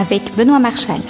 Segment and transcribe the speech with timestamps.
[0.00, 1.02] avec Benoît Marchal.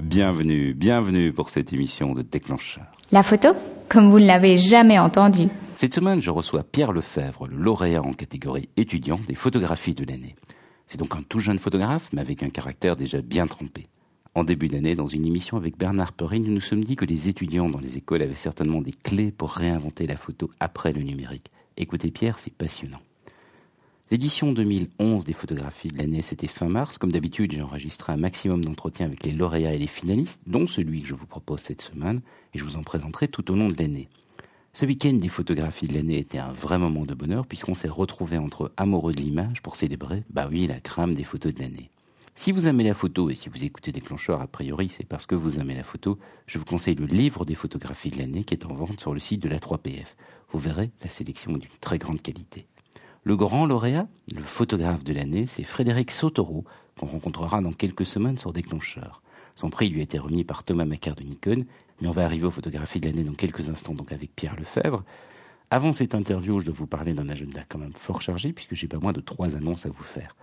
[0.00, 2.84] Bienvenue, bienvenue pour cette émission de Déclencheur.
[3.10, 3.48] La photo
[3.88, 5.48] Comme vous ne l'avez jamais entendu.
[5.74, 10.36] Cette semaine, je reçois Pierre Lefebvre, le lauréat en catégorie étudiant des photographies de l'année.
[10.86, 13.86] C'est donc un tout jeune photographe, mais avec un caractère déjà bien trempé.
[14.34, 17.30] En début d'année, dans une émission avec Bernard Perrine, nous nous sommes dit que les
[17.30, 21.50] étudiants dans les écoles avaient certainement des clés pour réinventer la photo après le numérique.
[21.78, 23.00] Écoutez Pierre, c'est passionnant.
[24.12, 26.98] L'édition 2011 des photographies de l'année, c'était fin mars.
[26.98, 31.00] Comme d'habitude, j'ai enregistré un maximum d'entretiens avec les lauréats et les finalistes, dont celui
[31.00, 32.20] que je vous propose cette semaine,
[32.52, 34.10] et je vous en présenterai tout au long de l'année.
[34.74, 38.36] Ce week-end des photographies de l'année était un vrai moment de bonheur puisqu'on s'est retrouvés
[38.36, 41.88] entre amoureux de l'image pour célébrer, bah oui, la crème des photos de l'année.
[42.34, 45.34] Si vous aimez la photo et si vous écoutez Déclencheur, a priori, c'est parce que
[45.34, 48.66] vous aimez la photo, je vous conseille le livre des photographies de l'année qui est
[48.66, 50.08] en vente sur le site de la 3PF.
[50.50, 52.66] Vous verrez, la sélection est d'une très grande qualité.
[53.24, 56.64] Le grand lauréat, le photographe de l'année, c'est Frédéric Sotoro,
[56.98, 59.22] qu'on rencontrera dans quelques semaines sur Déclencheur.
[59.54, 61.58] Son prix lui a été remis par Thomas Macar de Nikon,
[62.00, 65.04] mais on va arriver aux photographies de l'année dans quelques instants, donc avec Pierre Lefebvre.
[65.70, 68.88] Avant cette interview, je dois vous parler d'un agenda quand même fort chargé, puisque j'ai
[68.88, 70.34] pas moins de trois annonces à vous faire.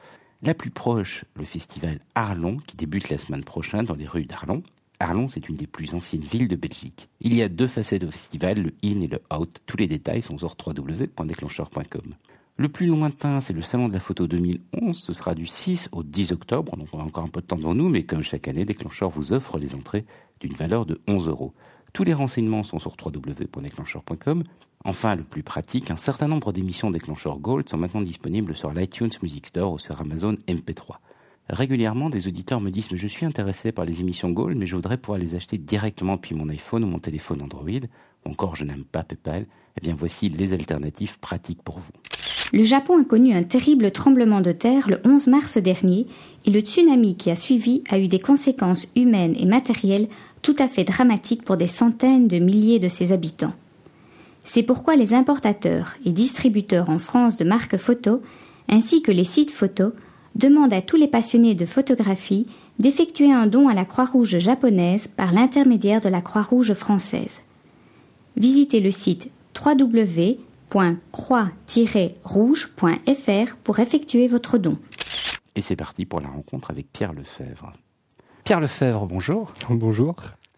[0.42, 4.64] La plus proche, le festival Arlon, qui débute la semaine prochaine dans les rues d'Arlon.
[5.02, 7.09] Arlon, c'est une des plus anciennes villes de Belgique.
[7.20, 9.59] Il y a deux facettes au festival, le in et le out.
[9.66, 12.16] Tous les détails sont sur www.déclencheur.com.
[12.60, 14.94] Le plus lointain, c'est le Salon de la photo 2011.
[14.94, 17.56] Ce sera du 6 au 10 octobre, donc on a encore un peu de temps
[17.56, 20.04] devant nous, mais comme chaque année, Déclencheur vous offre les entrées
[20.42, 21.54] d'une valeur de 11 euros.
[21.94, 24.44] Tous les renseignements sont sur www.déclencheur.com.
[24.84, 29.12] Enfin, le plus pratique, un certain nombre d'émissions déclencheurs Gold sont maintenant disponibles sur l'iTunes
[29.23, 30.98] Music Store ou sur Amazon MP3.
[31.48, 34.98] Régulièrement, des auditeurs me disent je suis intéressé par les émissions Gold, mais je voudrais
[34.98, 37.88] pouvoir les acheter directement depuis mon iPhone ou mon téléphone Android.
[38.26, 39.46] Encore, je n'aime pas PayPal.
[39.78, 41.94] Eh bien, voici les alternatives pratiques pour vous.
[42.52, 46.08] Le Japon a connu un terrible tremblement de terre le 11 mars dernier
[46.45, 50.08] et le tsunami qui a suivi a eu des conséquences humaines et matérielles
[50.42, 53.54] tout à fait dramatiques pour des centaines de milliers de ses habitants.
[54.43, 58.21] C'est pourquoi les importateurs et distributeurs en France de marques photo,
[58.67, 59.92] ainsi que les sites photo,
[60.36, 62.48] demandent à tous les passionnés de photographie
[62.80, 67.42] d'effectuer un don à la Croix-Rouge japonaise par l'intermédiaire de la Croix-Rouge française.
[68.38, 69.30] Visitez le site
[70.74, 74.78] www.croix-rouge.fr pour effectuer votre don.
[75.56, 77.74] Et c'est parti pour la rencontre avec Pierre Lefebvre.
[78.44, 79.54] Pierre Lefebvre, bonjour.
[79.70, 80.16] Bonjour.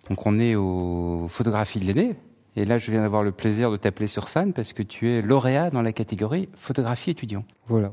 [0.10, 2.16] Donc on est aux photographies de l'année.
[2.58, 5.22] Et là, je viens d'avoir le plaisir de t'appeler sur scène parce que tu es
[5.22, 7.46] lauréat dans la catégorie photographie étudiant.
[7.68, 7.92] Voilà.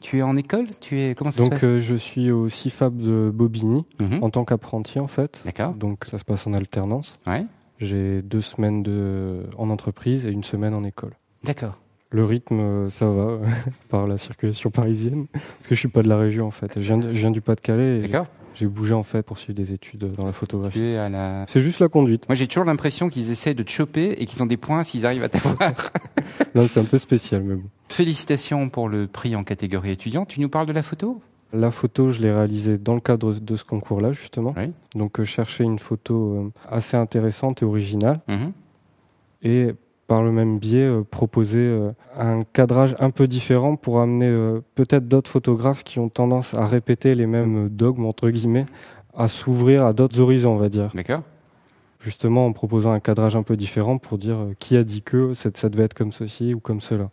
[0.00, 0.66] Tu es en école?
[0.80, 1.64] Tu es comment ça Donc se passe?
[1.64, 4.18] euh, je suis au CIFAB de Bobigny Mhm.
[4.22, 5.40] en tant qu'apprenti en fait.
[5.44, 5.74] D'accord.
[5.74, 7.20] Donc ça se passe en alternance.
[7.24, 7.46] Ouais.
[7.82, 9.42] J'ai deux semaines de...
[9.58, 11.12] en entreprise et une semaine en école.
[11.44, 11.78] D'accord.
[12.10, 13.38] Le rythme, euh, ça va
[13.88, 16.72] par la circulation parisienne parce que je suis pas de la région en fait.
[16.76, 17.98] Je viens, de- je viens du Pas-de-Calais.
[17.98, 18.26] D'accord.
[18.54, 20.92] J'ai bougé en fait pour suivre des études dans la photographie.
[20.94, 21.46] la.
[21.48, 22.28] C'est juste la conduite.
[22.28, 25.06] Moi, j'ai toujours l'impression qu'ils essaient de te choper et qu'ils ont des points s'ils
[25.06, 25.56] arrivent à t'avoir.
[26.54, 27.68] Là, c'est un peu spécial mais bon.
[27.88, 30.26] Félicitations pour le prix en catégorie étudiant.
[30.26, 31.22] Tu nous parles de la photo?
[31.52, 34.54] La photo, je l'ai réalisée dans le cadre de ce concours-là justement.
[34.56, 34.72] Oui.
[34.94, 38.20] Donc euh, chercher une photo euh, assez intéressante et originale.
[38.28, 38.52] Mhm.
[39.42, 39.74] et
[40.08, 41.78] par le même biais euh, proposer
[42.18, 44.30] un cadrage un peu différent pour amener
[44.74, 48.66] peut-être d'autres photographes qui ont tendance à répéter les mêmes dogmes entre guillemets
[49.14, 51.22] à s'ouvrir à d'autres horizons on va dire D'accord.
[52.00, 55.50] justement en proposant un cadrage un peu différent pour dire qui a dit que ça,
[55.54, 57.10] ça devait être comme ceci ou comme cela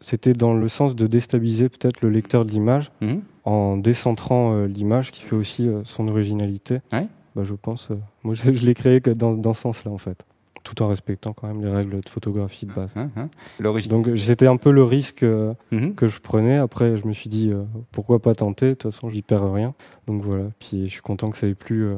[0.00, 3.20] c'était dans le sens de déstabiliser peut-être le lecteur de l'image Mhm.
[3.48, 7.06] En décentrant euh, l'image qui fait aussi euh, son originalité Ouais.
[7.34, 9.90] bah, je pense euh, moi je, je l'ai créé que dans, dans ce sens là
[9.90, 10.24] en fait
[10.64, 13.28] tout en respectant quand même les règles de photographie de base Hein, hein.
[13.58, 13.90] L'origine.
[13.90, 15.24] donc c'était un peu le risque
[15.72, 15.94] Mhm.
[15.94, 16.58] que je prenais.
[16.58, 17.50] Après, je me suis dit
[17.90, 18.70] pourquoi pas tenter?
[18.70, 19.72] De toute façon, j'y perds rien.
[20.06, 20.44] Donc voilà.
[20.58, 21.88] Puis je suis content que ça ait plu,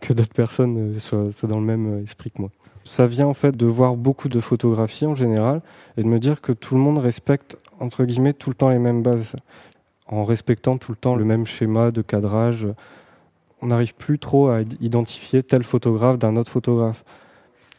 [0.00, 2.50] que d'autres personnes soient, soient dans le même esprit que moi.
[2.84, 5.60] Ça vient en fait de voir beaucoup de photographies en général
[5.98, 8.78] et de me dire que tout le monde respecte entre guillemets tout le temps les
[8.78, 9.36] mêmes bases,
[10.10, 12.68] en respectant tout le temps le même schéma de cadrage.
[13.62, 17.04] On n'arrive plus trop à id- identifier tel photographe d'un autre photographe.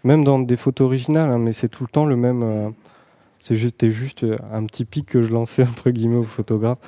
[0.03, 2.43] Même dans des photos originales, hein, mais c'est tout le temps le même.
[2.43, 2.69] euh,
[3.39, 6.79] C'était juste euh, un petit pic que je lançais entre guillemets aux photographes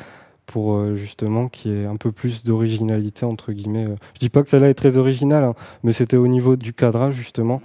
[0.46, 3.86] pour euh, justement qu'il y ait un peu plus d'originalité entre guillemets.
[4.16, 7.16] Je dis pas que celle-là est très originale, hein, mais c'était au niveau du cadrage
[7.16, 7.62] justement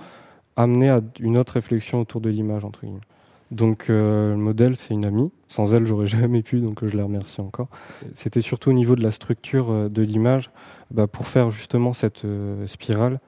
[0.57, 3.01] amener à une autre réflexion autour de l'image entre guillemets.
[3.51, 5.31] Donc euh, le modèle c'est une amie.
[5.47, 7.69] Sans elle j'aurais jamais pu, donc euh, je la remercie encore.
[8.15, 10.51] C'était surtout au niveau de la structure euh, de l'image,
[10.91, 13.21] bah, pour faire justement cette euh, spirale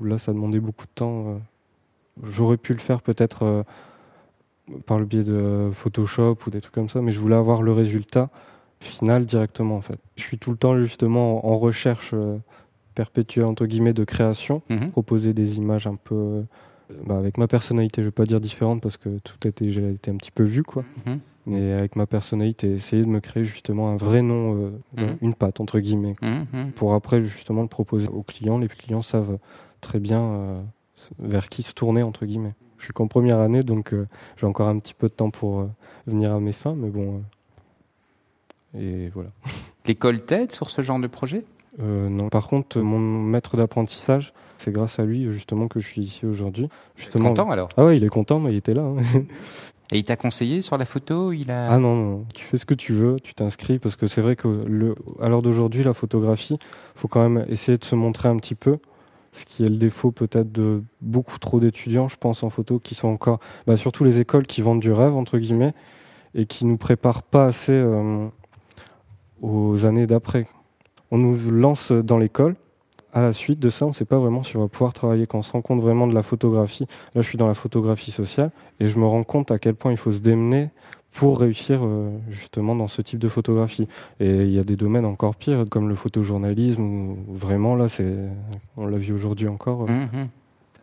[0.00, 1.40] où là ça demandait beaucoup de temps.
[2.22, 3.62] J'aurais pu le faire peut-être euh,
[4.86, 7.72] par le biais de Photoshop ou des trucs comme ça, mais je voulais avoir le
[7.72, 8.30] résultat
[8.80, 9.98] finale directement en fait.
[10.16, 12.14] Je suis tout le temps justement en recherche
[12.94, 14.90] perpétuelle entre guillemets de création, Mhm.
[14.90, 16.44] proposer des images un peu
[17.06, 19.92] bah, avec ma personnalité, je vais pas dire différente parce que tout a été, j'ai
[19.92, 20.84] été un petit peu vu quoi.
[21.06, 21.20] Mhm.
[21.46, 25.16] Mais avec ma personnalité, essayer de me créer justement un vrai nom, euh, Mhm.
[25.20, 28.56] une patte entre guillemets, Mhm, pour après justement le proposer aux clients.
[28.58, 29.38] Les clients savent
[29.82, 30.62] très bien euh,
[31.18, 32.54] vers qui se tourner entre guillemets.
[32.78, 34.06] Je suis qu'en première année, donc euh,
[34.38, 35.66] j'ai encore un petit peu de temps pour euh,
[36.06, 37.22] venir à mes fins, mais bon.
[38.74, 39.30] euh, et voilà.
[39.86, 41.44] L'école t'aide sur ce genre de projet?
[41.80, 42.28] Euh, non.
[42.28, 44.32] Par contre, mon maître d'apprentissage,
[44.64, 46.68] c'est grâce à lui justement que je suis ici aujourd'hui.
[46.96, 47.28] Justement.
[47.28, 47.68] Content alors?
[47.76, 48.82] Ah ouais, il est content, mais il était là.
[48.82, 48.96] hein.
[49.92, 51.32] Et il t'a conseillé sur la photo?
[51.32, 51.70] Il a.
[51.70, 54.34] Ah non, non, tu fais ce que tu veux, tu t'inscris parce que c'est vrai
[54.34, 56.58] que le, à l'heure d'aujourd'hui, la photographie,
[56.96, 58.78] faut quand même essayer de se montrer un petit peu,
[59.32, 62.94] ce qui est le défaut peut-être de beaucoup trop d'étudiants, je pense, en photo, qui
[62.94, 65.74] sont encore, bah, surtout les écoles qui vendent du rêve entre guillemets
[66.34, 68.26] et qui nous préparent pas assez euh,
[69.42, 70.46] aux années d'après.
[71.10, 72.56] On nous lance dans l'école.
[73.14, 75.26] À la suite de ça, on ne sait pas vraiment si on va pouvoir travailler.
[75.28, 78.10] Quand on se rend compte vraiment de la photographie, là je suis dans la photographie
[78.10, 78.50] sociale,
[78.80, 80.70] et je me rends compte à quel point il faut se démener
[81.12, 83.86] pour réussir euh, justement dans ce type de photographie.
[84.18, 88.16] Et il y a des domaines encore pires, comme le photojournalisme, où vraiment là, c'est,
[88.76, 89.82] on l'a vu aujourd'hui encore.
[89.88, 90.06] euh.
[90.12, 90.28] Mhm.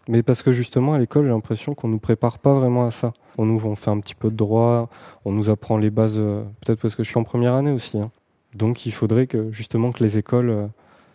[0.08, 3.12] Mais parce que justement à l'école, j'ai l'impression qu'on nous prépare pas vraiment à ça.
[3.38, 4.90] On nous on fait un petit peu de droit,
[5.26, 8.00] on nous apprend les bases, euh, peut-être parce que je suis en première année aussi.
[8.00, 8.10] hein.
[8.56, 10.70] Donc il faudrait que justement que les écoles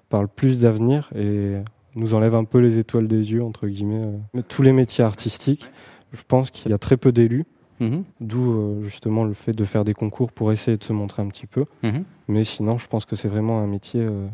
[0.09, 1.57] parlent plus d'avenir et
[1.95, 4.07] nous enlèvent un peu les étoiles des yeux entre guillemets.
[4.07, 4.19] euh.
[4.35, 5.67] Mais Tous les métiers artistiques,
[6.13, 7.45] je pense qu'il y a très peu d'élus.
[7.81, 8.05] Mhm.
[8.21, 11.29] D'où euh, justement le fait de faire des concours pour essayer de se montrer un
[11.29, 11.67] petit peu.
[11.83, 12.05] Mhm.
[12.29, 14.27] Mais sinon, je pense que c'est vraiment un métier euh,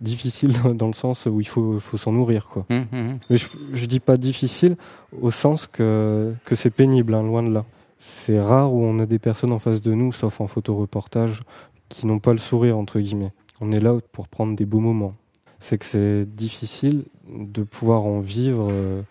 [0.00, 2.48] difficile dans le sens où il faut, faut s'en nourrir.
[2.48, 2.66] Quoi.
[2.70, 3.18] Mhm.
[3.30, 4.76] Mais je, je dis pas difficile
[5.20, 7.64] au sens que, que c'est pénible, hein, loin de là.
[8.00, 11.42] C'est rare où on a des personnes en face de nous, sauf en photoreportage,
[11.88, 13.32] qui n'ont pas le sourire, entre guillemets.
[13.60, 15.14] On est là pour prendre des beaux moments.
[15.60, 19.02] C'est que c'est difficile de pouvoir en vivre euh,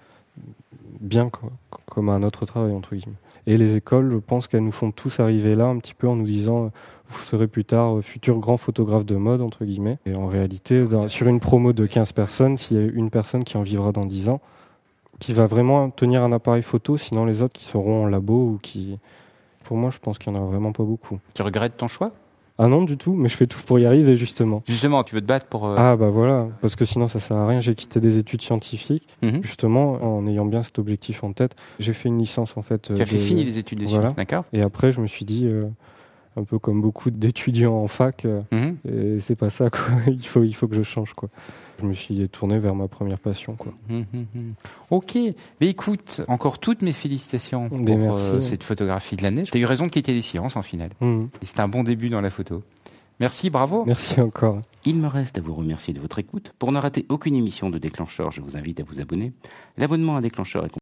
[1.02, 1.52] bien co-
[1.86, 3.16] comme un autre travail, entre guillemets.
[3.46, 6.16] Et les écoles, je pense qu'elles nous font tous arriver là un petit peu en
[6.16, 6.70] nous disant euh,
[7.10, 9.98] vous serez plus tard euh, futur grand photographe de mode, entre guillemets.
[10.06, 13.58] Et en réalité, sur une promo de 15 personnes, s'il y a une personne qui
[13.58, 14.40] en vivra dans 10 ans,
[15.20, 18.60] qui va vraiment tenir un appareil photo, sinon les autres qui seront en labo ou
[18.62, 18.98] qui...
[19.64, 21.20] Pour moi, je pense qu'il n'y en a vraiment pas beaucoup.
[21.34, 22.12] Tu regrettes ton choix?
[22.60, 24.64] Ah non, du tout, mais je fais tout pour y arriver, justement.
[24.68, 25.68] Justement, tu veux te battre pour.
[25.68, 27.62] euh, Ah bah voilà, parce que sinon ça sert à rien.
[27.62, 29.44] J'ai quitté des études scientifiques, mhm.
[29.44, 31.56] justement, en ayant bien cet objectif en tête.
[31.80, 32.94] J'ai fait une licence, en fait.
[32.96, 34.12] Tu as fait de- fini les études des Voilà.
[34.14, 35.66] d'accord Et après, je me suis dit, euh,
[36.38, 38.78] un peu comme beaucoup d'étudiants en fac, Mhm.
[38.88, 39.80] et c'est pas ça, quoi.
[40.08, 41.30] il, faut, il faut que je change, quoi.
[41.82, 43.74] Je me suis tourné vers ma première passion, quoi.
[43.90, 44.54] Mhm, mhm.
[44.90, 45.16] Ok,
[45.62, 48.24] mais écoute, encore toutes mes félicitations pour Mais merci.
[48.26, 49.44] euh, cette photographie de l'année.
[49.44, 50.92] Tu as eu raison de quitter les sciences en finale.
[51.02, 51.30] Mhm.
[51.42, 52.64] Et c'était un bon début dans la photo.
[53.20, 53.84] Merci, bravo.
[53.88, 54.60] Merci encore.
[54.86, 56.54] Il me reste à vous remercier de votre écoute.
[56.60, 59.34] Pour ne rater aucune émission de Déclencheur, je vous invite à vous abonner.
[59.76, 60.76] L'abonnement à Déclencheur est